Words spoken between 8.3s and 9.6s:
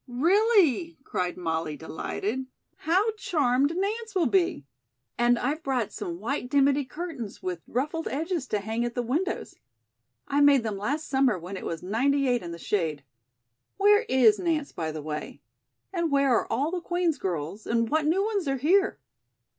to hang at the windows.